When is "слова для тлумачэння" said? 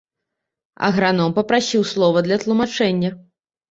1.93-3.19